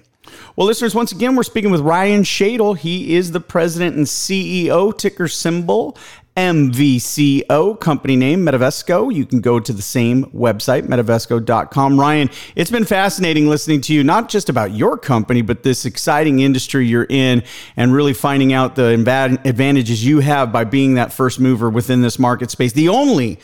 Well, 0.57 0.67
listeners, 0.67 0.93
once 0.93 1.13
again, 1.13 1.37
we're 1.37 1.45
speaking 1.45 1.71
with 1.71 1.83
Ryan 1.83 2.25
Schadel. 2.25 2.77
He 2.77 3.15
is 3.15 3.31
the 3.31 3.41
president 3.41 3.97
and 3.97 4.05
CEO, 4.05 4.97
ticker 4.97 5.29
symbol 5.29 5.97
MVCO, 6.37 7.79
company 7.79 8.17
name 8.17 8.41
Metavesco. 8.45 9.15
You 9.15 9.27
can 9.27 9.41
go 9.41 9.61
to 9.61 9.73
the 9.73 9.83
same 9.83 10.25
website, 10.27 10.87
metavesco.com. 10.87 12.01
Ryan, 12.01 12.31
it's 12.57 12.71
been 12.71 12.87
fascinating 12.87 13.49
listening 13.49 13.83
to 13.83 13.95
you, 13.95 14.03
not 14.03 14.31
just 14.31 14.49
about 14.49 14.73
your 14.73 14.97
company, 14.97 15.43
but 15.43 15.63
this 15.63 15.85
exciting 15.85 16.41
industry 16.41 16.87
you're 16.87 17.07
in 17.11 17.43
and 17.77 17.93
really 17.93 18.15
finding 18.15 18.55
out 18.55 18.77
the 18.77 18.95
advantages 19.45 20.05
you 20.05 20.21
have 20.21 20.51
by 20.53 20.65
being 20.65 20.95
that 20.95 21.13
first 21.13 21.39
mover 21.39 21.69
within 21.69 22.01
this 22.01 22.19
market 22.19 22.51
space. 22.51 22.73
The 22.73 22.89
only 22.89 23.39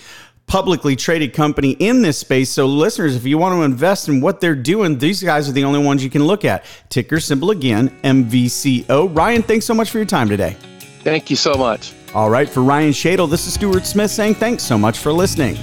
publicly 0.47 0.97
traded 0.97 1.35
company 1.35 1.73
in 1.73 2.01
this 2.01 2.17
space. 2.17 2.49
So, 2.49 2.65
listeners, 2.65 3.15
if 3.15 3.27
you 3.27 3.37
want 3.37 3.55
to 3.55 3.63
invest 3.63 4.09
in 4.09 4.23
what 4.23 4.41
they're 4.41 4.55
doing, 4.55 4.97
these 4.97 5.23
guys 5.23 5.47
are 5.47 5.53
the 5.53 5.65
only 5.65 5.85
ones 5.85 6.03
you 6.03 6.09
can 6.09 6.25
look 6.25 6.45
at. 6.47 6.65
Ticker 6.89 7.21
symbol 7.21 7.51
again, 7.51 7.91
MVCO. 8.03 9.15
Ryan, 9.15 9.43
thanks 9.43 9.67
so 9.67 9.75
much 9.75 9.91
for 9.91 9.99
your 9.99 10.07
time 10.07 10.29
today. 10.31 10.57
Thank 11.05 11.29
you 11.29 11.37
so 11.37 11.53
much. 11.53 11.93
All 12.19 12.31
right, 12.31 12.49
for 12.49 12.65
Ryan 12.65 12.91
Schadel, 12.91 13.31
this 13.31 13.47
is 13.47 13.55
Stuart 13.55 13.87
Smith 13.87 14.11
saying 14.11 14.35
thanks 14.35 14.65
so 14.65 14.77
much 14.77 14.99
for 14.99 15.13
listening. 15.13 15.55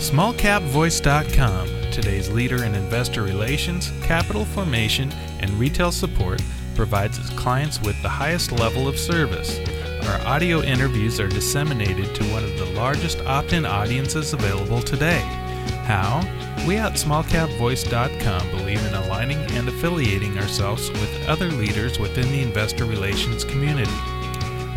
SmallCapVoice.com, 0.00 1.68
today's 1.92 2.28
leader 2.28 2.64
in 2.64 2.74
investor 2.74 3.22
relations, 3.22 3.92
capital 4.02 4.44
formation, 4.44 5.12
and 5.38 5.52
retail 5.52 5.92
support, 5.92 6.42
provides 6.74 7.16
its 7.16 7.30
clients 7.30 7.80
with 7.80 7.94
the 8.02 8.08
highest 8.08 8.50
level 8.50 8.88
of 8.88 8.98
service. 8.98 9.60
Our 10.08 10.20
audio 10.26 10.62
interviews 10.62 11.20
are 11.20 11.28
disseminated 11.28 12.12
to 12.16 12.24
one 12.32 12.42
of 12.42 12.58
the 12.58 12.72
largest 12.74 13.20
opt 13.20 13.52
in 13.52 13.64
audiences 13.64 14.32
available 14.32 14.82
today. 14.82 15.20
How? 15.84 16.22
We 16.66 16.76
at 16.76 16.94
smallcapvoice.com 16.94 18.50
believe 18.50 18.84
in 18.84 18.94
aligning 18.94 19.38
and 19.52 19.68
affiliating 19.68 20.36
ourselves 20.38 20.90
with 20.90 21.28
other 21.28 21.50
leaders 21.50 22.00
within 22.00 22.32
the 22.32 22.42
investor 22.42 22.84
relations 22.84 23.44
community. 23.44 24.19